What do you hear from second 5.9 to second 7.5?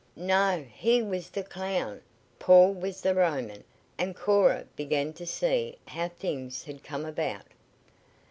some things had come about.